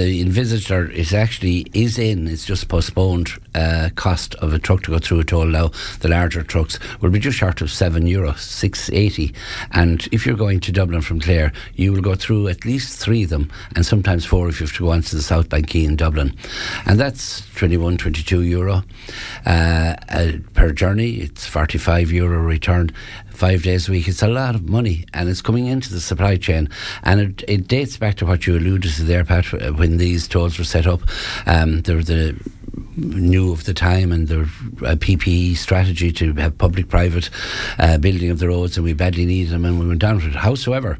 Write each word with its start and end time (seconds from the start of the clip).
the 0.00 0.24
envisager 0.24 0.90
is 0.90 1.12
actually 1.12 1.66
is 1.74 1.98
in. 1.98 2.26
It's 2.26 2.46
just 2.46 2.68
postponed 2.68 3.32
uh, 3.54 3.90
cost 3.96 4.34
of 4.36 4.54
a 4.54 4.58
truck 4.58 4.82
to 4.84 4.92
go 4.92 4.98
through 4.98 5.20
a 5.20 5.24
toll 5.24 5.44
now. 5.44 5.72
The 6.00 6.08
larger 6.08 6.42
trucks 6.42 6.78
will 7.00 7.10
be 7.10 7.18
just 7.18 7.36
short 7.36 7.60
of 7.60 7.70
seven 7.70 8.06
euro, 8.06 8.32
six 8.34 8.88
eighty. 8.90 9.34
And 9.72 10.08
if 10.10 10.24
you're 10.24 10.36
going 10.36 10.60
to 10.60 10.72
Dublin 10.72 11.02
from 11.02 11.20
Clare, 11.20 11.52
you 11.74 11.92
will 11.92 12.00
go 12.00 12.14
through 12.14 12.48
at 12.48 12.64
least 12.64 12.98
three 12.98 13.24
of 13.24 13.30
them, 13.30 13.50
and 13.76 13.84
sometimes 13.84 14.24
four 14.24 14.48
if 14.48 14.60
you 14.60 14.66
have 14.66 14.76
to 14.76 14.84
go 14.84 14.92
on 14.92 15.02
to 15.02 15.16
the 15.16 15.22
South 15.22 15.50
Bank 15.50 15.74
in 15.74 15.96
Dublin, 15.96 16.34
and 16.86 16.98
that's 16.98 17.46
21, 17.56 17.98
22 17.98 18.40
euro 18.42 18.82
uh, 19.44 19.96
uh, 20.08 20.32
per 20.54 20.72
journey. 20.72 21.16
It's 21.16 21.46
45 21.46 22.10
euro 22.10 22.38
return 22.38 22.90
five 23.40 23.62
days 23.62 23.88
a 23.88 23.92
week. 23.92 24.06
It's 24.06 24.22
a 24.22 24.28
lot 24.28 24.54
of 24.54 24.68
money 24.68 25.06
and 25.14 25.26
it's 25.30 25.40
coming 25.40 25.66
into 25.66 25.90
the 25.90 26.00
supply 26.00 26.36
chain. 26.36 26.68
And 27.02 27.20
it, 27.20 27.44
it 27.48 27.68
dates 27.68 27.96
back 27.96 28.16
to 28.16 28.26
what 28.26 28.46
you 28.46 28.54
alluded 28.58 28.92
to 28.92 29.02
there, 29.02 29.24
Pat, 29.24 29.46
when 29.78 29.96
these 29.96 30.28
tolls 30.28 30.58
were 30.58 30.64
set 30.64 30.86
up. 30.86 31.00
Um, 31.46 31.80
there 31.80 31.96
were 31.96 32.02
the 32.02 32.38
new 32.96 33.50
of 33.50 33.64
the 33.64 33.72
time 33.72 34.12
and 34.12 34.28
the 34.28 34.40
uh, 34.40 34.94
PPP 34.96 35.56
strategy 35.56 36.12
to 36.12 36.34
have 36.34 36.58
public 36.58 36.90
private 36.90 37.30
uh, 37.78 37.96
building 37.96 38.28
of 38.28 38.40
the 38.40 38.48
roads, 38.48 38.76
and 38.76 38.84
we 38.84 38.92
badly 38.92 39.24
needed 39.24 39.52
them, 39.52 39.64
and 39.64 39.80
we 39.80 39.88
went 39.88 40.00
down 40.00 40.16
with 40.16 40.26
it. 40.26 40.34
Howsoever, 40.34 40.98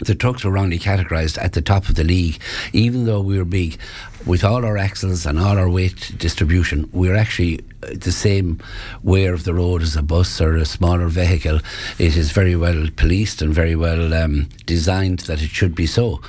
the 0.00 0.14
trucks 0.14 0.44
were 0.44 0.50
wrongly 0.50 0.78
categorised 0.78 1.38
at 1.42 1.52
the 1.52 1.62
top 1.62 1.88
of 1.88 1.94
the 1.94 2.04
league, 2.04 2.40
even 2.72 3.04
though 3.04 3.20
we 3.20 3.38
were 3.38 3.44
big. 3.44 3.78
With 4.26 4.42
all 4.42 4.64
our 4.64 4.78
axles 4.78 5.26
and 5.26 5.38
all 5.38 5.58
our 5.58 5.68
weight 5.68 6.12
distribution, 6.16 6.88
we're 6.92 7.14
actually 7.14 7.60
uh, 7.82 7.90
the 7.92 8.10
same 8.10 8.60
wear 9.02 9.34
of 9.34 9.44
the 9.44 9.54
road 9.54 9.82
as 9.82 9.96
a 9.96 10.02
bus 10.02 10.40
or 10.40 10.56
a 10.56 10.64
smaller 10.64 11.08
vehicle. 11.08 11.60
It 11.98 12.16
is 12.16 12.32
very 12.32 12.56
well 12.56 12.88
policed 12.96 13.42
and 13.42 13.52
very 13.52 13.76
well 13.76 14.14
um, 14.14 14.48
designed 14.66 15.20
that 15.20 15.42
it 15.42 15.50
should 15.50 15.74
be 15.74 15.86
so. 15.86 16.20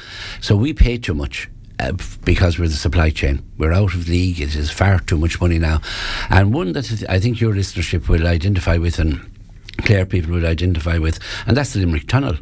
So 0.42 0.56
we 0.56 0.74
pay 0.74 0.98
too 0.98 1.14
much. 1.14 1.50
Uh, 1.78 1.92
because 2.24 2.58
we're 2.58 2.70
the 2.70 2.74
supply 2.74 3.10
chain. 3.10 3.44
We're 3.58 3.74
out 3.74 3.94
of 3.94 4.06
the 4.06 4.12
league. 4.14 4.40
It 4.40 4.56
is 4.56 4.72
far 4.72 5.00
too 5.00 5.18
much 5.18 5.42
money 5.42 5.60
now. 5.60 5.82
And 6.30 6.54
one 6.54 6.72
that 6.72 7.04
I 7.10 7.20
think 7.20 7.42
your 7.42 7.54
listenership 7.54 8.08
will 8.08 8.26
identify 8.28 8.78
with 8.78 8.98
and 8.98 9.30
Clare 9.86 10.06
people 10.06 10.32
would 10.32 10.44
identify 10.44 10.98
with, 10.98 11.20
and 11.46 11.56
that's 11.56 11.74
the 11.74 11.80
Limerick 11.80 12.08
Tunnel. 12.08 12.38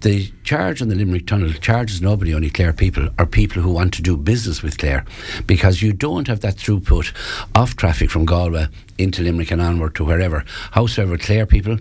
The 0.00 0.30
charge 0.42 0.82
on 0.82 0.88
the 0.88 0.96
Limerick 0.96 1.26
Tunnel 1.26 1.52
charges 1.52 2.02
nobody, 2.02 2.34
only 2.34 2.50
Clare 2.50 2.72
people, 2.72 3.08
or 3.18 3.26
people 3.26 3.62
who 3.62 3.72
want 3.72 3.94
to 3.94 4.02
do 4.02 4.16
business 4.16 4.62
with 4.62 4.76
Clare, 4.76 5.04
because 5.46 5.82
you 5.82 5.92
don't 5.92 6.26
have 6.26 6.40
that 6.40 6.56
throughput 6.56 7.12
of 7.54 7.76
traffic 7.76 8.10
from 8.10 8.24
Galway 8.24 8.66
into 8.98 9.22
Limerick 9.22 9.52
and 9.52 9.62
onward 9.62 9.94
to 9.94 10.04
wherever. 10.04 10.44
However, 10.72 11.16
Clare 11.16 11.46
people 11.46 11.78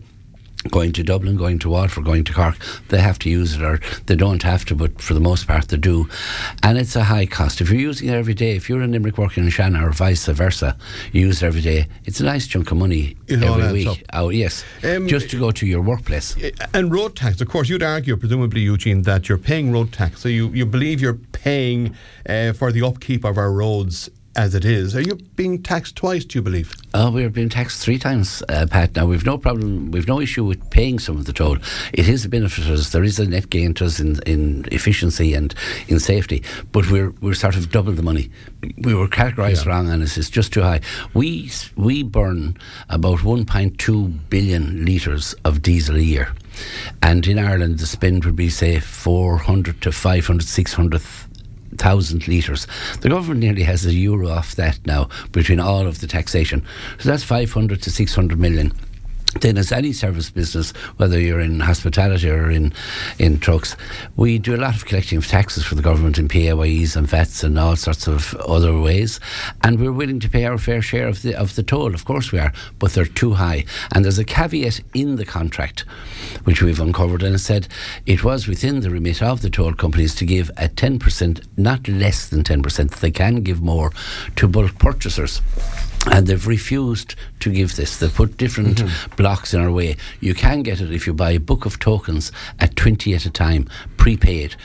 going 0.68 0.92
to 0.92 1.04
Dublin, 1.04 1.38
going 1.38 1.58
to 1.60 1.70
Waterford, 1.70 2.04
going 2.04 2.24
to 2.26 2.34
Cork, 2.34 2.58
they 2.90 3.00
have 3.00 3.18
to 3.20 3.30
use 3.30 3.56
it 3.56 3.62
or 3.62 3.80
they 4.08 4.16
don't 4.16 4.44
have 4.44 4.66
to, 4.66 4.76
but 4.76 5.02
for 5.02 5.14
the 5.14 5.20
most 5.22 5.48
part 5.48 5.70
they 5.70 5.78
do. 5.78 6.10
And 6.64 6.78
it's 6.78 6.96
a 6.98 7.06
high 7.06 7.26
cost. 7.26 7.62
If 7.62 7.70
you're 7.70 7.80
using 7.80 8.10
it 8.10 8.14
every 8.14 8.34
day, 8.34 8.56
if 8.58 8.68
you're 8.70 8.82
in 8.82 8.92
Limerick 8.92 9.18
working 9.18 9.46
in 9.46 9.50
Shannon 9.50 9.82
or 9.82 9.92
vice 9.92 10.26
versa, 10.28 10.76
you 11.14 11.22
use 11.28 11.42
it 11.42 11.46
every 11.46 11.62
day, 11.62 11.88
it's 12.04 12.20
a 12.20 12.26
nice 12.26 12.46
chunk 12.46 12.72
of 12.72 12.78
money 12.78 13.16
It 13.28 13.42
every 13.42 13.72
week. 13.72 13.88
up. 13.88 13.98
Oh, 14.14 14.30
yes. 14.30 14.66
Um, 14.84 15.08
just 15.08 15.30
to 15.32 15.40
go 15.40 15.52
to 15.52 15.66
your 15.66 15.82
workplace. 15.82 16.36
And 16.74 16.92
road 16.94 17.16
tax, 17.16 17.40
of 17.40 17.48
course, 17.48 17.70
you'd 17.70 17.84
argue, 17.84 18.18
presumably, 18.18 18.62
Eugene, 18.62 19.04
that 19.04 19.30
you're 19.30 19.38
paying 19.38 19.72
road 19.72 19.94
tax. 19.94 20.20
So 20.22 20.28
you, 20.30 20.50
you 20.50 20.66
believe 20.66 21.00
you're 21.00 21.14
paying 21.32 21.96
uh, 22.28 22.52
for 22.54 22.72
the 22.74 22.86
upkeep 22.86 23.24
of 23.24 23.38
our 23.38 23.52
roads 23.52 24.10
as 24.35 24.55
it 24.55 24.63
is. 24.63 24.95
Are 24.95 25.02
you 25.02 25.16
being 25.35 25.61
taxed 25.61 25.95
twice, 25.95 26.23
do 26.23 26.38
you 26.39 26.41
believe? 26.44 26.73
Oh, 26.94 27.11
we're 27.11 27.30
being 27.30 27.49
taxed 27.49 27.81
three 27.81 27.97
times, 27.97 28.41
uh, 28.49 28.66
Pat. 28.69 28.95
Now 28.95 29.05
we've 29.05 29.25
no 29.25 29.38
problem, 29.38 29.91
we've 29.91 30.08
no 30.08 30.19
issue 30.22 30.44
with 30.45 30.69
paying 30.69 30.99
some 30.99 31.17
of 31.17 31.25
the 31.25 31.33
toll. 31.33 31.58
It 31.94 32.08
is 32.08 32.25
a 32.25 32.30
benefit 32.30 32.66
to 32.66 32.73
us. 32.73 32.91
There 32.91 33.03
is 33.03 33.19
a 33.19 33.27
net 33.27 33.50
gain 33.50 33.73
to 33.75 33.85
us 33.85 34.00
in, 34.00 34.19
in 34.25 34.66
efficiency 34.72 35.33
and 35.33 35.53
in 35.88 36.00
safety, 36.00 36.44
but 36.72 36.89
we're 36.89 37.11
we're 37.22 37.33
sort 37.33 37.55
of 37.55 37.72
double 37.72 37.91
the 37.94 38.03
money. 38.03 38.30
We 38.77 38.94
were 38.94 39.07
categorised 39.07 39.66
Yeah. 39.66 39.72
wrong, 39.72 39.89
and 39.89 40.02
it's, 40.03 40.17
it's 40.17 40.30
just 40.30 40.53
too 40.53 40.61
high. 40.61 40.81
We 41.13 41.52
we 41.75 42.03
burn 42.03 42.55
about 42.89 43.19
1.2 43.19 44.30
billion 44.30 44.85
litres 44.85 45.34
of 45.44 45.62
diesel 45.62 45.95
a 45.95 46.00
year, 46.00 46.34
and 47.01 47.25
in 47.28 47.38
Ireland 47.39 47.79
the 47.79 47.85
spend 47.88 48.25
would 48.25 48.35
be 48.35 48.50
say 48.50 48.79
400 48.79 49.81
to 49.81 49.91
500, 49.91 50.44
600 50.47 51.01
thousand 51.79 52.28
litres. 52.28 52.67
The 53.01 53.09
government 53.09 53.40
nearly 53.40 53.63
has 53.63 53.85
a 53.85 53.94
euro 53.94 54.29
off 54.29 54.56
that 54.56 54.85
now 54.85 55.09
between 55.31 55.59
all 55.59 55.88
of 55.88 56.01
the 56.01 56.07
taxation. 56.07 56.63
So 57.00 57.09
that's 57.09 57.23
500 57.23 57.81
to 57.81 57.91
600 57.91 58.40
million. 58.40 58.73
Then, 59.41 59.57
as 59.57 59.72
any 59.72 59.94
service 59.94 60.31
business, 60.31 60.72
whether 60.97 61.19
you're 61.19 61.40
in 61.40 61.59
hospitality 61.59 62.29
or 62.31 62.50
in 62.50 62.73
in 63.19 63.40
trucks, 63.40 63.75
we 64.16 64.40
do 64.40 64.56
a 64.56 64.57
lot 64.57 64.75
of 64.75 64.85
collecting 64.85 65.19
of 65.19 65.28
taxes 65.28 65.63
for 65.63 65.75
the 65.75 65.84
government 65.84 66.17
in 66.17 66.28
PAYEs 66.28 66.95
and 66.95 67.07
VATs 67.07 67.44
and 67.44 67.59
all 67.59 67.75
sorts 67.75 68.07
of 68.07 68.34
other 68.35 68.78
ways, 68.79 69.19
and 69.63 69.79
we're 69.79 69.91
willing 69.91 70.19
to 70.22 70.29
pay 70.29 70.45
our 70.45 70.57
fair 70.57 70.81
share 70.81 71.07
of 71.07 71.22
the 71.22 71.35
of 71.35 71.56
the 71.56 71.62
toll. 71.62 71.94
Of 71.94 72.06
course, 72.06 72.31
we 72.31 72.39
are, 72.39 72.51
but 72.79 72.94
they're 72.94 73.06
too 73.06 73.34
high. 73.34 73.66
And 73.94 74.03
there's 74.03 74.18
a 74.18 74.25
caveat 74.25 74.81
in 74.95 75.16
the 75.18 75.25
contract, 75.25 75.81
which 76.45 76.63
we've 76.63 76.79
uncovered, 76.79 77.22
and 77.22 77.35
it 77.35 77.39
said 77.39 77.68
it 78.07 78.23
was 78.23 78.47
within 78.47 78.79
the 78.79 78.89
remit 78.89 79.22
of 79.22 79.41
the 79.41 79.51
toll 79.51 79.73
companies 79.73 80.16
to 80.16 80.25
give 80.25 80.50
a 80.57 80.68
ten 80.68 80.97
percent, 80.97 81.41
not 81.56 81.88
less 81.88 82.28
than 82.28 82.44
ten 82.44 82.63
percent. 82.63 82.91
They 82.94 83.12
can 83.12 83.44
give 83.44 83.62
more 83.62 83.91
to 84.38 84.47
bulk 84.47 84.79
purchasers 84.79 85.41
and 86.12 86.28
they've 86.28 86.47
refused 86.47 87.16
to 87.40 87.52
give 87.52 87.75
this. 87.75 87.97
They've 87.97 88.14
put 88.14 88.38
different 88.38 88.78
mm-hmm. 88.80 89.16
blocks 89.16 89.53
in 89.53 89.62
our 89.62 89.72
way. 89.72 89.96
You 90.20 90.34
can 90.34 90.64
get 90.64 90.81
it 90.81 90.92
if 90.92 91.08
you 91.08 91.14
buy 91.14 91.31
a 91.31 91.40
book 91.40 91.66
of 91.66 91.80
tokens 91.80 92.31
at 92.59 92.75
20 92.75 93.14
at 93.14 93.25
a 93.25 93.30
time, 93.30 93.68
prepaid, 94.00 94.56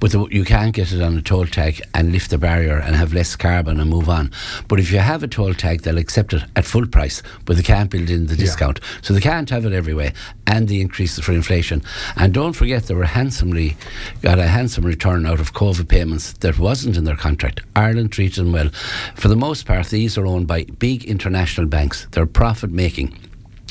but 0.00 0.12
the, 0.12 0.26
you 0.30 0.44
can't 0.44 0.72
get 0.74 0.92
it 0.92 1.02
on 1.02 1.18
a 1.18 1.20
toll 1.20 1.46
tag 1.46 1.82
and 1.92 2.12
lift 2.12 2.30
the 2.30 2.38
barrier 2.38 2.78
and 2.78 2.94
have 2.94 3.12
less 3.12 3.34
carbon 3.36 3.80
and 3.80 3.90
move 3.90 4.08
on. 4.08 4.30
But 4.68 4.78
if 4.78 4.92
you 4.92 5.00
have 5.00 5.22
a 5.22 5.28
toll 5.28 5.52
tag, 5.52 5.82
they'll 5.82 5.98
accept 5.98 6.32
it 6.32 6.44
at 6.54 6.64
full 6.64 6.86
price, 6.86 7.22
but 7.44 7.56
they 7.56 7.62
can't 7.62 7.90
build 7.90 8.08
in 8.08 8.28
the 8.28 8.36
discount. 8.36 8.80
So 9.02 9.12
they 9.12 9.20
can't 9.20 9.50
have 9.50 9.66
it 9.66 9.72
everywhere, 9.72 10.12
and 10.46 10.68
the 10.68 10.80
increases 10.80 11.24
for 11.24 11.32
inflation. 11.32 11.82
And 12.16 12.32
don't 12.32 12.54
forget, 12.54 12.84
they 12.84 12.94
were 12.94 13.04
handsomely 13.04 13.76
got 14.22 14.38
a 14.38 14.46
handsome 14.46 14.86
return 14.86 15.26
out 15.26 15.40
of 15.40 15.52
COVID 15.52 15.88
payments 15.88 16.32
that 16.34 16.58
wasn't 16.58 16.96
in 16.96 17.04
their 17.04 17.16
contract. 17.16 17.60
Ireland 17.74 18.12
treated 18.12 18.44
them 18.44 18.52
well. 18.52 18.70
For 19.16 19.26
the 19.26 19.36
most 19.36 19.66
part, 19.66 19.88
these 19.88 20.16
are 20.16 20.26
owned 20.26 20.46
by 20.46 20.64
big 20.64 21.04
international 21.04 21.66
banks. 21.66 22.06
They're 22.12 22.26
profit 22.26 22.70
making. 22.70 23.18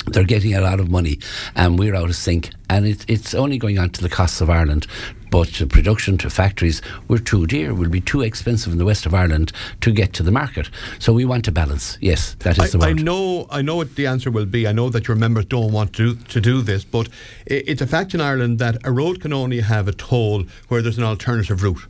They're 0.06 0.24
getting 0.24 0.54
a 0.54 0.60
lot 0.60 0.80
of 0.80 0.90
money, 0.90 1.18
and 1.54 1.78
we're 1.78 1.94
out 1.94 2.10
of 2.10 2.16
sync. 2.16 2.50
And 2.68 2.86
it, 2.86 3.04
it's 3.08 3.34
only 3.34 3.58
going 3.58 3.78
on 3.78 3.90
to 3.90 4.02
the 4.02 4.08
costs 4.08 4.40
of 4.40 4.50
Ireland. 4.50 4.86
But 5.30 5.62
production, 5.68 6.16
to 6.18 6.30
factories, 6.30 6.80
we're 7.08 7.18
too 7.18 7.46
dear. 7.46 7.74
We'll 7.74 7.88
be 7.90 8.00
too 8.00 8.20
expensive 8.20 8.72
in 8.72 8.78
the 8.78 8.84
west 8.84 9.04
of 9.04 9.14
Ireland 9.14 9.50
to 9.80 9.90
get 9.90 10.12
to 10.12 10.22
the 10.22 10.30
market. 10.30 10.70
So 11.00 11.12
we 11.12 11.24
want 11.24 11.48
a 11.48 11.52
balance. 11.52 11.98
Yes, 12.00 12.34
that 12.40 12.56
is 12.56 12.70
the 12.70 12.78
I, 12.78 12.90
I 12.90 12.92
know, 12.92 13.48
I 13.50 13.60
know 13.60 13.76
what 13.76 13.96
the 13.96 14.06
answer 14.06 14.30
will 14.30 14.46
be. 14.46 14.68
I 14.68 14.72
know 14.72 14.90
that 14.90 15.08
your 15.08 15.16
members 15.16 15.46
don't 15.46 15.72
want 15.72 15.92
to 15.94 16.14
to 16.14 16.40
do 16.40 16.62
this, 16.62 16.84
but 16.84 17.08
i 17.50 17.54
it's 17.66 17.82
a 17.82 17.86
fact 17.86 18.14
in 18.14 18.20
Ireland 18.20 18.58
that 18.60 18.76
a 18.84 18.92
road 18.92 19.20
can 19.20 19.32
only 19.32 19.60
have 19.60 19.88
a 19.88 19.92
toll 19.92 20.44
where 20.68 20.82
there's 20.82 20.98
an 20.98 21.04
alternative 21.04 21.62
route. 21.64 21.84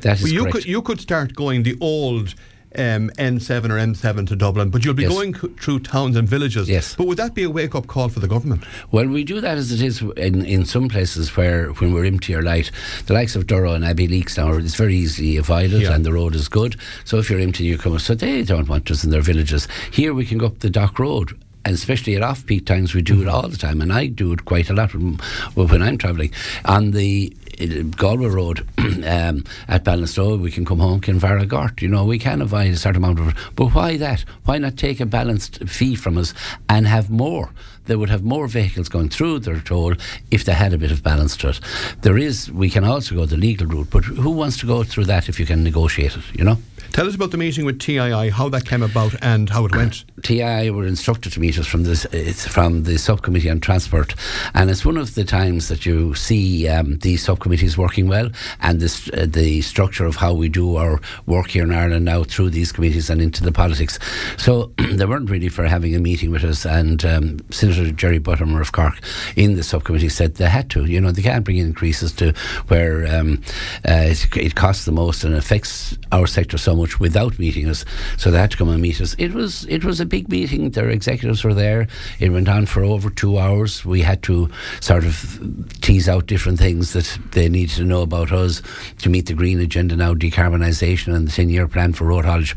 That 0.00 0.16
is 0.16 0.24
Well, 0.24 0.32
you 0.32 0.40
correct. 0.40 0.54
could 0.54 0.64
you 0.66 0.82
could 0.82 1.00
start 1.00 1.34
going 1.34 1.62
the 1.64 1.76
old. 1.80 2.34
Um, 2.76 3.10
N7 3.18 3.70
or 3.70 3.78
M7 3.78 4.26
to 4.28 4.36
Dublin, 4.36 4.68
but 4.68 4.84
you'll 4.84 4.92
be 4.92 5.04
Yes. 5.04 5.12
going 5.12 5.34
c- 5.34 5.48
through 5.58 5.80
towns 5.80 6.16
and 6.16 6.28
villages. 6.28 6.68
Yes. 6.68 6.94
But 6.96 7.06
would 7.06 7.16
that 7.16 7.34
be 7.34 7.44
a 7.44 7.50
wake 7.50 7.74
up 7.74 7.86
call 7.86 8.10
for 8.10 8.20
the 8.20 8.28
government? 8.28 8.62
Well, 8.90 9.06
we 9.06 9.24
do 9.24 9.40
that 9.40 9.56
as 9.56 9.72
it 9.72 9.80
is 9.80 10.02
in, 10.18 10.44
in 10.44 10.66
some 10.66 10.88
places 10.90 11.34
where, 11.34 11.68
when 11.70 11.94
we're 11.94 12.04
empty 12.04 12.34
or 12.34 12.42
light, 12.42 12.70
the 13.06 13.14
likes 13.14 13.34
of 13.34 13.46
Durrow 13.46 13.74
and 13.74 13.84
Abbeyleix 13.84 14.36
now, 14.36 14.52
it's 14.52 14.74
very 14.74 14.96
easily 14.96 15.38
avoided 15.38 15.80
Yeah. 15.80 15.94
and 15.94 16.04
the 16.04 16.12
road 16.12 16.34
is 16.34 16.48
good. 16.48 16.76
So 17.04 17.16
if 17.18 17.30
you're 17.30 17.40
empty, 17.40 17.64
you 17.64 17.78
come. 17.78 17.98
So 17.98 18.14
they 18.14 18.42
don't 18.42 18.68
want 18.68 18.90
us 18.90 19.02
in 19.02 19.10
their 19.10 19.22
villages. 19.22 19.66
Here 19.90 20.12
we 20.12 20.26
can 20.26 20.36
go 20.36 20.46
up 20.46 20.58
the 20.58 20.68
Dock 20.70 20.98
Road. 20.98 21.38
And 21.64 21.74
especially 21.74 22.14
at 22.16 22.22
off 22.22 22.46
peak 22.46 22.64
times, 22.66 22.94
we 22.94 23.02
do 23.02 23.20
it 23.20 23.28
all 23.28 23.46
the 23.48 23.56
time, 23.58 23.80
and 23.82 23.92
I 23.92 24.06
do 24.06 24.32
it 24.32 24.44
quite 24.46 24.70
a 24.70 24.72
lot 24.74 24.94
when, 24.94 25.18
when 25.54 25.82
I'm 25.82 25.98
travelling. 25.98 26.32
On 26.64 26.92
the 26.92 27.34
Galway 27.58 28.28
Road 28.28 28.66
um, 28.78 29.44
at 29.66 29.84
Ballinasloe, 29.84 30.40
we 30.40 30.50
can 30.50 30.64
come 30.64 30.78
home, 30.78 31.00
Kinvara 31.00 31.46
Gort. 31.46 31.82
You 31.82 31.88
know, 31.88 32.04
we 32.04 32.18
can 32.18 32.40
avoid 32.40 32.72
a 32.72 32.76
certain 32.76 33.02
amount 33.02 33.20
of. 33.20 33.34
But 33.56 33.74
why 33.74 33.96
that? 33.96 34.20
Why 34.44 34.58
not 34.58 34.76
take 34.76 35.00
a 35.00 35.06
balanced 35.06 35.68
fee 35.68 35.96
from 35.96 36.16
us 36.18 36.34
and 36.68 36.86
have 36.86 37.10
more? 37.10 37.50
They 37.86 37.96
would 37.96 38.10
have 38.10 38.22
more 38.22 38.46
vehicles 38.46 38.88
going 38.88 39.08
through 39.08 39.40
their 39.40 39.60
toll 39.60 39.94
if 40.30 40.44
they 40.44 40.52
had 40.52 40.72
a 40.72 40.78
bit 40.78 40.92
of 40.92 41.02
balance 41.02 41.36
to 41.38 41.48
it. 41.48 41.60
There 42.02 42.18
is, 42.18 42.50
we 42.52 42.70
can 42.70 42.84
also 42.84 43.14
go 43.14 43.26
the 43.26 43.36
legal 43.36 43.66
route, 43.66 43.88
but 43.90 44.04
who 44.04 44.30
wants 44.30 44.58
to 44.58 44.66
go 44.66 44.84
through 44.84 45.06
that 45.06 45.28
if 45.28 45.40
you 45.40 45.46
can 45.46 45.64
negotiate 45.64 46.16
it, 46.16 46.22
you 46.34 46.44
know? 46.44 46.58
Tell 46.92 47.06
us 47.06 47.14
about 47.14 47.30
the 47.30 47.36
meeting 47.36 47.64
with 47.64 47.78
TII, 47.78 48.30
how 48.30 48.48
that 48.48 48.64
came 48.64 48.82
about, 48.82 49.14
and 49.22 49.48
how 49.48 49.64
it 49.64 49.74
went. 49.74 50.04
TI 50.22 50.70
were 50.70 50.86
instructed 50.86 51.32
to 51.32 51.40
meet 51.40 51.58
us 51.58 51.66
from 51.66 51.84
this. 51.84 52.04
It's 52.06 52.46
from 52.46 52.84
the 52.84 52.98
subcommittee 52.98 53.50
on 53.50 53.60
transport, 53.60 54.14
and 54.54 54.68
it's 54.68 54.84
one 54.84 54.96
of 54.96 55.14
the 55.14 55.24
times 55.24 55.68
that 55.68 55.86
you 55.86 56.14
see 56.14 56.66
um, 56.66 56.98
these 56.98 57.22
subcommittees 57.22 57.78
working 57.78 58.08
well, 58.08 58.30
and 58.60 58.80
this 58.80 59.08
uh, 59.10 59.26
the 59.28 59.62
structure 59.62 60.06
of 60.06 60.16
how 60.16 60.32
we 60.32 60.48
do 60.48 60.76
our 60.76 61.00
work 61.26 61.50
here 61.50 61.62
in 61.62 61.72
Ireland 61.72 62.04
now 62.04 62.24
through 62.24 62.50
these 62.50 62.72
committees 62.72 63.10
and 63.10 63.20
into 63.20 63.44
the 63.44 63.52
politics. 63.52 63.98
So 64.36 64.72
they 64.78 65.04
weren't 65.04 65.30
really 65.30 65.48
for 65.48 65.66
having 65.66 65.94
a 65.94 66.00
meeting 66.00 66.30
with 66.30 66.42
us, 66.42 66.64
and 66.64 67.04
um, 67.04 67.38
Senator 67.50 67.92
Jerry 67.92 68.18
Buttimer 68.18 68.60
of 68.60 68.72
Cork 68.72 68.98
in 69.36 69.54
the 69.54 69.62
subcommittee 69.62 70.08
said 70.08 70.34
they 70.34 70.48
had 70.48 70.70
to. 70.70 70.84
You 70.84 71.00
know, 71.00 71.12
they 71.12 71.22
can't 71.22 71.44
bring 71.44 71.58
increases 71.58 72.12
to 72.14 72.32
where 72.68 73.06
um, 73.06 73.42
uh, 73.88 74.08
it, 74.08 74.36
it, 74.36 74.54
costs 74.54 74.84
the 74.84 74.92
most 74.92 75.22
and 75.22 75.34
affects 75.34 75.96
our 76.10 76.26
sector 76.26 76.58
so 76.58 76.74
much 76.78 76.98
without 76.98 77.38
meeting 77.38 77.68
us. 77.68 77.84
So 78.16 78.30
they 78.30 78.38
had 78.38 78.50
to 78.52 78.56
come 78.56 78.68
and 78.68 78.80
meet 78.80 79.00
us. 79.00 79.14
It 79.18 79.32
was 79.34 79.66
it 79.68 79.84
was 79.84 80.00
a 80.00 80.06
big 80.06 80.28
meeting. 80.28 80.70
Their 80.70 80.88
executives 80.88 81.44
were 81.44 81.54
there. 81.54 81.86
It 82.18 82.30
went 82.30 82.48
on 82.48 82.66
for 82.66 82.82
over 82.84 83.10
two 83.10 83.38
hours. 83.38 83.84
We 83.84 84.02
had 84.02 84.22
to 84.24 84.48
sort 84.80 85.04
of 85.04 85.68
tease 85.80 86.08
out 86.08 86.26
different 86.26 86.58
things 86.58 86.92
that 86.92 87.18
they 87.32 87.48
needed 87.48 87.76
to 87.76 87.84
know 87.84 88.02
about 88.02 88.32
us 88.32 88.62
to 88.98 89.10
meet 89.10 89.26
the 89.26 89.34
green 89.34 89.60
agenda 89.60 89.96
now, 89.96 90.14
decarbonisation 90.14 91.14
and 91.14 91.28
the 91.28 91.32
ten 91.32 91.50
year 91.50 91.68
plan 91.68 91.92
for 91.92 92.06
road 92.06 92.24
haulage. 92.24 92.56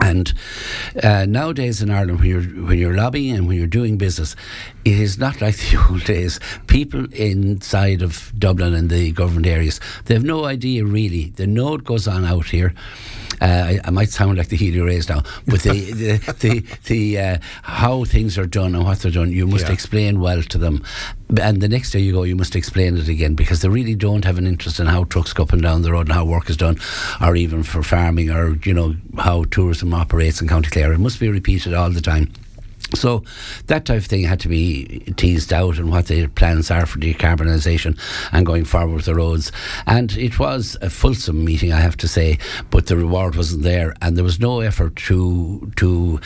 And 0.00 0.32
uh, 1.02 1.26
nowadays 1.26 1.82
in 1.82 1.90
Ireland, 1.90 2.20
when 2.20 2.28
you're 2.28 2.42
when 2.66 2.78
you're 2.78 2.94
lobbying 2.94 3.36
and 3.36 3.46
when 3.46 3.58
you're 3.58 3.66
doing 3.66 3.98
business, 3.98 4.34
it 4.84 4.98
is 4.98 5.18
not 5.18 5.40
like 5.40 5.56
the 5.70 5.86
old 5.88 6.04
days. 6.04 6.40
People 6.66 7.12
inside 7.12 8.00
of 8.02 8.32
Dublin 8.38 8.74
and 8.74 8.88
the 8.88 9.12
government 9.12 9.46
areas, 9.46 9.80
they 10.06 10.14
have 10.14 10.24
no 10.24 10.44
idea 10.44 10.84
really. 10.84 11.30
The 11.36 11.46
node 11.46 11.84
goes 11.84 12.08
on 12.08 12.24
out 12.24 12.46
here. 12.46 12.74
Uh, 13.40 13.44
I, 13.44 13.80
I, 13.84 13.90
might 13.90 14.10
sound 14.10 14.38
like 14.38 14.48
the 14.48 14.56
Healy-Raes 14.56 15.08
now, 15.08 15.22
but 15.46 15.62
the 15.62 15.92
the 15.92 16.34
the, 16.38 16.64
the 16.86 17.18
uh, 17.18 17.38
how 17.62 18.04
things 18.04 18.38
are 18.38 18.46
done 18.46 18.74
and 18.76 18.84
what 18.84 19.00
they're 19.00 19.10
done, 19.10 19.32
you 19.32 19.46
must 19.46 19.66
yeah. 19.66 19.72
explain 19.72 20.20
well 20.20 20.42
to 20.42 20.58
them. 20.58 20.84
And 21.40 21.60
the 21.60 21.68
next 21.68 21.90
day 21.92 22.00
you 22.00 22.12
go, 22.12 22.24
you 22.24 22.36
must 22.36 22.56
explain 22.56 22.96
it 22.98 23.08
again 23.08 23.34
because 23.34 23.62
they 23.62 23.68
really 23.68 23.94
don't 23.94 24.24
have 24.24 24.38
an 24.38 24.46
interest 24.46 24.80
in 24.80 24.86
how 24.86 25.04
trucks 25.04 25.32
go 25.32 25.44
up 25.44 25.52
and 25.52 25.62
down 25.62 25.82
the 25.82 25.92
road 25.92 26.08
and 26.08 26.12
how 26.12 26.24
work 26.24 26.50
is 26.50 26.56
done, 26.56 26.78
or 27.20 27.36
even 27.36 27.62
for 27.62 27.82
farming 27.82 28.30
or 28.30 28.56
you 28.64 28.74
know 28.74 28.94
how 29.18 29.44
tourism 29.44 29.94
operates 29.94 30.40
in 30.42 30.48
County 30.48 30.70
Clare. 30.70 30.92
It 30.92 30.98
must 30.98 31.20
be 31.20 31.28
repeated 31.28 31.74
all 31.74 31.90
the 31.90 32.00
time. 32.00 32.32
So 32.94 33.24
that 33.68 33.86
type 33.86 33.98
of 33.98 34.06
thing 34.06 34.24
had 34.24 34.40
to 34.40 34.48
be 34.48 35.00
teased 35.16 35.52
out 35.52 35.78
and 35.78 35.90
what 35.90 36.06
their 36.06 36.28
plans 36.28 36.70
are 36.70 36.84
for 36.84 36.98
decarbonisation 36.98 37.98
and 38.32 38.44
going 38.44 38.64
forward 38.64 38.96
with 38.96 39.04
the 39.06 39.14
roads. 39.14 39.50
And 39.86 40.12
it 40.16 40.38
was 40.38 40.76
a 40.82 40.90
fulsome 40.90 41.44
meeting, 41.44 41.72
I 41.72 41.80
have 41.80 41.96
to 41.98 42.08
say, 42.08 42.38
but 42.70 42.86
the 42.86 42.96
reward 42.96 43.34
wasn't 43.34 43.62
there, 43.62 43.94
and 44.02 44.16
there 44.16 44.24
was 44.24 44.40
no 44.40 44.60
effort 44.60 44.96
to 44.96 45.72
to 45.76 46.20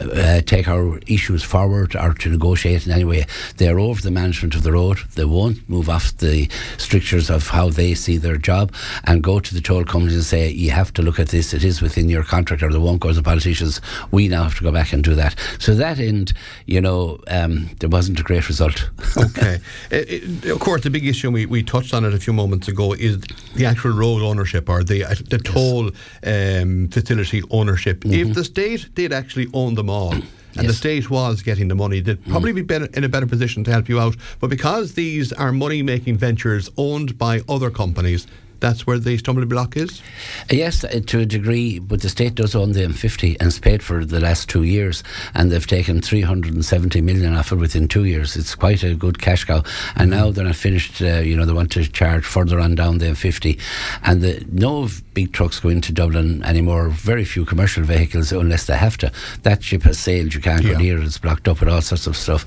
uh, 0.00 0.40
take 0.42 0.68
our 0.68 0.98
issues 1.06 1.42
forward 1.42 1.94
or 1.96 2.14
to 2.14 2.30
negotiate 2.30 2.86
in 2.86 2.92
any 2.92 3.04
way. 3.04 3.26
They're 3.56 3.78
over 3.78 4.00
the 4.00 4.10
management 4.10 4.54
of 4.54 4.62
the 4.62 4.72
road. 4.72 4.98
They 5.14 5.24
won't 5.24 5.68
move 5.68 5.88
off 5.88 6.16
the 6.16 6.48
strictures 6.78 7.30
of 7.30 7.48
how 7.48 7.70
they 7.70 7.94
see 7.94 8.16
their 8.16 8.36
job 8.36 8.72
and 9.04 9.22
go 9.22 9.40
to 9.40 9.54
the 9.54 9.60
toll 9.60 9.84
companies 9.84 10.14
and 10.14 10.24
say, 10.24 10.48
you 10.50 10.70
have 10.70 10.92
to 10.94 11.02
look 11.02 11.18
at 11.18 11.28
this, 11.28 11.52
it 11.52 11.64
is 11.64 11.82
within 11.82 12.08
your 12.08 12.22
contract, 12.22 12.62
or 12.62 12.72
they 12.72 12.78
won't 12.78 13.00
go 13.00 13.08
to 13.08 13.14
the 13.14 13.22
politicians. 13.22 13.80
We 14.10 14.28
now 14.28 14.44
have 14.44 14.56
to 14.56 14.62
go 14.62 14.72
back 14.72 14.92
and 14.92 15.04
do 15.04 15.14
that. 15.16 15.36
So 15.58 15.74
that 15.74 15.98
end, 15.98 16.32
you 16.66 16.80
know, 16.80 17.18
um, 17.28 17.70
there 17.80 17.88
wasn't 17.88 18.20
a 18.20 18.22
great 18.22 18.48
result. 18.48 18.90
okay. 19.16 19.58
It, 19.90 20.44
it, 20.44 20.50
of 20.50 20.60
course, 20.60 20.82
the 20.82 20.90
big 20.90 21.06
issue, 21.06 21.30
we, 21.30 21.46
we 21.46 21.62
touched 21.62 21.92
on 21.94 22.04
it 22.04 22.14
a 22.14 22.18
few 22.18 22.32
moments 22.32 22.68
ago, 22.68 22.92
is 22.92 23.20
the 23.54 23.66
actual 23.66 23.92
road 23.92 24.22
ownership 24.22 24.68
or 24.68 24.82
the, 24.82 25.04
uh, 25.04 25.14
the 25.28 25.38
toll 25.38 25.90
yes. 26.22 26.62
um, 26.62 26.88
facility 26.88 27.42
ownership. 27.50 28.00
Mm-hmm. 28.00 28.30
If 28.30 28.34
the 28.34 28.44
state 28.44 28.94
did 28.94 29.12
actually 29.12 29.48
own 29.52 29.74
them 29.74 29.89
all. 29.90 30.12
And 30.12 30.64
yes. 30.64 30.66
the 30.66 30.72
state 30.72 31.10
was 31.10 31.42
getting 31.42 31.68
the 31.68 31.76
money. 31.76 32.00
They'd 32.00 32.24
probably 32.26 32.52
mm. 32.52 32.56
be 32.56 32.62
better, 32.62 32.86
in 32.94 33.04
a 33.04 33.08
better 33.08 33.26
position 33.26 33.62
to 33.64 33.70
help 33.70 33.88
you 33.88 34.00
out. 34.00 34.16
But 34.40 34.50
because 34.50 34.94
these 34.94 35.32
are 35.32 35.52
money 35.52 35.82
making 35.82 36.16
ventures 36.16 36.70
owned 36.76 37.16
by 37.18 37.42
other 37.48 37.70
companies, 37.70 38.26
that's 38.60 38.86
where 38.86 38.98
the 38.98 39.16
stumbling 39.18 39.48
block 39.48 39.76
is? 39.76 40.02
Yes, 40.50 40.84
uh, 40.84 41.00
to 41.06 41.20
a 41.20 41.26
degree, 41.26 41.78
but 41.78 42.02
the 42.02 42.08
state 42.08 42.34
does 42.34 42.54
own 42.54 42.72
the 42.72 42.80
M50 42.80 43.36
and 43.40 43.48
it's 43.48 43.58
paid 43.58 43.82
for 43.82 44.04
the 44.04 44.20
last 44.20 44.48
two 44.48 44.62
years, 44.62 45.02
and 45.34 45.50
they've 45.50 45.66
taken 45.66 46.00
370 46.00 47.00
million 47.00 47.34
off 47.34 47.52
it 47.52 47.56
within 47.56 47.88
two 47.88 48.04
years. 48.04 48.36
It's 48.36 48.54
quite 48.54 48.82
a 48.82 48.94
good 48.94 49.20
cash 49.20 49.44
cow. 49.44 49.62
And 49.96 50.10
now 50.10 50.30
they're 50.30 50.44
not 50.44 50.56
finished, 50.56 51.00
uh, 51.00 51.20
you 51.20 51.36
know, 51.36 51.44
they 51.44 51.52
want 51.52 51.72
to 51.72 51.90
charge 51.90 52.24
further 52.24 52.60
on 52.60 52.74
down 52.74 52.98
the 52.98 53.06
M50. 53.06 53.58
And 54.04 54.20
the, 54.20 54.44
no 54.52 54.88
big 55.14 55.32
trucks 55.32 55.60
go 55.60 55.68
into 55.68 55.92
Dublin 55.92 56.42
anymore, 56.44 56.90
very 56.90 57.24
few 57.24 57.44
commercial 57.44 57.82
vehicles 57.82 58.32
unless 58.32 58.66
they 58.66 58.76
have 58.76 58.96
to. 58.98 59.10
That 59.42 59.62
ship 59.62 59.82
has 59.82 59.98
sailed, 59.98 60.34
you 60.34 60.40
can't 60.40 60.62
yeah. 60.62 60.72
go 60.72 60.78
near 60.78 60.98
it, 60.98 61.04
it's 61.04 61.18
blocked 61.18 61.48
up 61.48 61.60
with 61.60 61.68
all 61.68 61.80
sorts 61.80 62.06
of 62.06 62.16
stuff. 62.16 62.44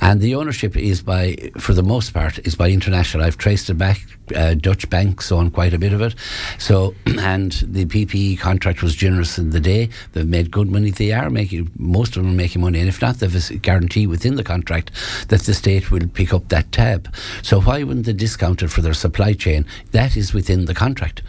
And 0.00 0.20
the 0.20 0.34
ownership 0.34 0.76
is 0.76 1.02
by, 1.02 1.36
for 1.58 1.72
the 1.74 1.82
most 1.82 2.12
part, 2.12 2.38
is 2.40 2.54
by 2.54 2.70
international. 2.70 3.24
I've 3.24 3.38
traced 3.38 3.70
it 3.70 3.74
back, 3.74 4.00
uh, 4.34 4.54
Dutch 4.54 4.88
banks 4.90 5.30
own 5.30 5.50
quite 5.52 5.74
a 5.74 5.78
bit 5.78 5.92
of 5.92 6.00
it. 6.00 6.14
So, 6.58 6.94
and 7.06 7.52
the 7.52 7.84
PPP 7.84 8.38
contract 8.38 8.82
was 8.82 8.94
generous 8.94 9.38
in 9.38 9.50
the 9.50 9.60
day. 9.60 9.88
They've 10.12 10.26
made 10.26 10.50
good 10.50 10.70
money. 10.70 10.90
They 10.90 11.12
are 11.12 11.30
making, 11.30 11.70
most 11.76 12.16
of 12.16 12.22
them 12.22 12.32
are 12.32 12.36
making 12.36 12.62
money. 12.62 12.80
And 12.80 12.88
if 12.88 13.00
not, 13.00 13.16
there's 13.16 13.50
a 13.50 13.56
guarantee 13.56 14.06
within 14.06 14.36
the 14.36 14.44
contract 14.44 14.90
that 15.28 15.42
the 15.42 15.54
state 15.54 15.90
will 15.90 16.08
pick 16.08 16.32
up 16.32 16.48
that 16.48 16.72
tab. 16.72 17.14
So 17.42 17.60
why 17.60 17.82
wouldn't 17.82 18.06
they 18.06 18.12
discount 18.12 18.62
it 18.62 18.68
for 18.68 18.80
their 18.80 18.94
supply 18.94 19.32
chain? 19.32 19.66
That 19.92 20.16
is 20.16 20.34
within 20.34 20.64
the 20.64 20.74
contract. 20.74 21.20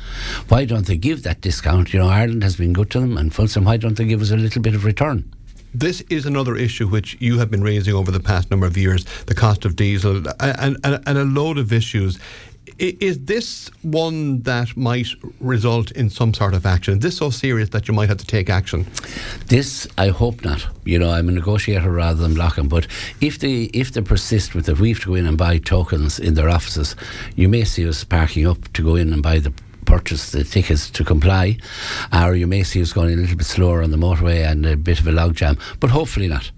Why 0.47 0.65
don't 0.65 0.87
they 0.87 0.97
give 0.97 1.23
that 1.23 1.41
discount? 1.41 1.93
You 1.93 1.99
know, 1.99 2.09
Ireland 2.09 2.43
has 2.43 2.55
been 2.55 2.73
good 2.73 2.89
to 2.91 2.99
them 2.99 3.17
and 3.17 3.33
fulsome, 3.33 3.65
why 3.65 3.77
don't 3.77 3.97
they 3.97 4.05
give 4.05 4.21
us 4.21 4.31
a 4.31 4.37
little 4.37 4.61
bit 4.61 4.75
of 4.75 4.85
return? 4.85 5.31
this 5.73 6.01
is 6.09 6.25
another 6.25 6.55
issue 6.55 6.87
which 6.87 7.17
you 7.19 7.39
have 7.39 7.49
been 7.49 7.63
raising 7.63 7.93
over 7.93 8.11
the 8.11 8.19
past 8.19 8.51
number 8.51 8.65
of 8.67 8.77
years 8.77 9.05
the 9.25 9.33
cost 9.33 9.65
of 9.65 9.75
diesel 9.75 10.17
and, 10.39 10.77
and, 10.83 11.03
and 11.05 11.17
a 11.17 11.23
load 11.23 11.57
of 11.57 11.73
issues. 11.73 12.19
Is 12.79 13.19
this 13.25 13.69
one 13.81 14.41
that 14.43 14.75
might 14.75 15.07
result 15.39 15.91
in 15.91 16.09
some 16.09 16.33
sort 16.33 16.53
of 16.53 16.65
action? 16.65 16.95
Is 16.95 16.99
this 16.99 17.17
so 17.17 17.29
serious 17.29 17.69
that 17.69 17.87
you 17.87 17.93
might 17.93 18.09
have 18.09 18.17
to 18.17 18.25
take 18.25 18.49
action? 18.49 18.87
This, 19.47 19.87
I 19.97 20.09
hope 20.09 20.43
not. 20.43 20.65
You 20.83 20.99
know, 20.99 21.11
I'm 21.11 21.29
a 21.29 21.31
negotiator 21.31 21.91
rather 21.91 22.21
than 22.21 22.33
blocking. 22.33 22.67
But 22.67 22.87
if 23.21 23.39
they 23.39 23.63
if 23.73 23.91
they 23.91 24.01
persist 24.01 24.55
with 24.55 24.67
it, 24.69 24.79
we 24.79 24.89
have 24.89 25.01
to 25.01 25.09
go 25.09 25.15
in 25.15 25.27
and 25.27 25.37
buy 25.37 25.59
tokens 25.59 26.19
in 26.19 26.33
their 26.33 26.49
offices. 26.49 26.95
You 27.35 27.47
may 27.47 27.63
see 27.63 27.87
us 27.87 28.03
parking 28.03 28.47
up 28.47 28.71
to 28.73 28.83
go 28.83 28.95
in 28.95 29.13
and 29.13 29.21
buy 29.21 29.39
the 29.39 29.53
purchase 29.85 30.31
the 30.31 30.43
tickets 30.43 30.89
to 30.89 31.03
comply, 31.03 31.57
or 32.11 32.35
you 32.35 32.47
may 32.47 32.63
see 32.63 32.81
us 32.81 32.93
going 32.93 33.13
a 33.13 33.17
little 33.17 33.37
bit 33.37 33.45
slower 33.45 33.83
on 33.83 33.91
the 33.91 33.97
motorway 33.97 34.49
and 34.49 34.65
a 34.65 34.75
bit 34.75 34.99
of 34.99 35.07
a 35.07 35.11
logjam. 35.11 35.59
But 35.79 35.91
hopefully 35.91 36.27
not. 36.27 36.51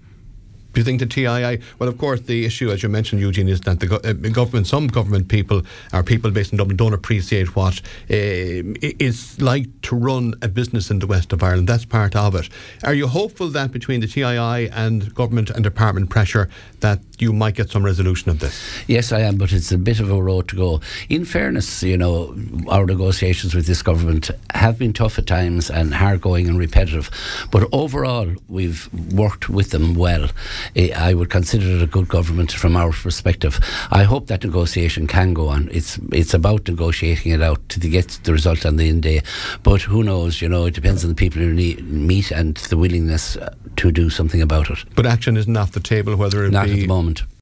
Do 0.76 0.80
you 0.80 0.84
think 0.84 1.00
the 1.00 1.06
TII? 1.06 1.58
Well, 1.78 1.88
of 1.88 1.96
course, 1.96 2.20
the 2.20 2.44
issue, 2.44 2.70
as 2.70 2.82
you 2.82 2.90
mentioned, 2.90 3.22
Eugene, 3.22 3.48
is 3.48 3.62
that 3.62 3.80
the 3.80 3.86
go- 3.86 4.00
uh, 4.04 4.12
government, 4.12 4.66
some 4.66 4.88
government 4.88 5.28
people, 5.28 5.62
or 5.94 6.02
people 6.02 6.30
based 6.30 6.52
in 6.52 6.58
Dublin, 6.58 6.76
don't 6.76 6.92
appreciate 6.92 7.56
what 7.56 7.78
uh, 8.10 8.76
it's 8.82 9.40
like 9.40 9.68
to 9.80 9.96
run 9.96 10.34
a 10.42 10.48
business 10.48 10.90
in 10.90 10.98
the 10.98 11.06
west 11.06 11.32
of 11.32 11.42
Ireland. 11.42 11.66
That's 11.66 11.86
part 11.86 12.14
of 12.14 12.34
it. 12.34 12.50
Are 12.84 12.92
you 12.92 13.06
hopeful 13.06 13.48
that 13.48 13.72
between 13.72 14.00
the 14.00 14.06
TII 14.06 14.68
and 14.68 15.14
government 15.14 15.48
and 15.48 15.64
department 15.64 16.10
pressure, 16.10 16.50
that 16.80 17.00
you 17.18 17.32
might 17.32 17.54
get 17.54 17.70
some 17.70 17.82
resolution 17.82 18.30
of 18.30 18.40
this? 18.40 18.60
Yes, 18.86 19.12
I 19.12 19.20
am, 19.20 19.36
but 19.36 19.52
it's 19.52 19.72
a 19.72 19.78
bit 19.78 19.98
of 19.98 20.10
a 20.10 20.22
road 20.22 20.46
to 20.48 20.56
go. 20.56 20.82
In 21.08 21.24
fairness, 21.24 21.82
you 21.82 21.96
know, 21.96 22.36
our 22.68 22.84
negotiations 22.84 23.54
with 23.54 23.66
this 23.66 23.80
government 23.80 24.30
have 24.52 24.78
been 24.78 24.92
tough 24.92 25.18
at 25.18 25.26
times 25.26 25.70
and 25.70 25.94
hard 25.94 26.20
going 26.20 26.50
and 26.50 26.58
repetitive, 26.58 27.10
but 27.50 27.66
overall, 27.72 28.30
we've 28.46 28.90
worked 29.14 29.48
with 29.48 29.70
them 29.70 29.94
well. 29.94 30.28
Eh, 30.74 30.90
I 30.96 31.14
would 31.14 31.30
consider 31.30 31.66
it 31.76 31.82
a 31.82 31.86
good 31.86 32.08
government 32.08 32.52
from 32.52 32.76
our 32.76 32.92
perspective. 32.92 33.60
I 33.90 34.04
hope 34.04 34.26
that 34.26 34.44
negotiation 34.44 35.06
can 35.06 35.34
go 35.34 35.48
on. 35.48 35.68
It's 35.70 35.98
it's 36.12 36.34
about 36.34 36.68
negotiating 36.68 37.32
it 37.32 37.42
out 37.42 37.68
to 37.68 37.88
get 37.88 38.18
the 38.24 38.32
result 38.32 38.66
on 38.66 38.76
the 38.76 38.88
end 38.88 39.02
day. 39.02 39.22
But 39.62 39.82
who 39.82 40.02
knows? 40.02 40.40
You 40.40 40.48
know, 40.48 40.66
it 40.66 40.74
depends 40.74 41.04
on 41.04 41.10
the 41.10 41.16
people 41.16 41.42
you 41.42 41.82
meet 41.84 42.30
and 42.30 42.56
the 42.56 42.76
willingness 42.76 43.36
to 43.76 43.92
do 43.92 44.10
something 44.10 44.42
about 44.42 44.70
it. 44.70 44.78
But 44.94 45.06
action 45.06 45.36
isn't 45.36 45.56
off 45.56 45.72
the 45.72 45.80
table, 45.80 46.16
whether 46.16 46.44
it 46.44 46.52
not 46.52 46.66
be 46.66 46.72
at 46.72 46.76
the 46.80 46.86
moment. 46.86 47.22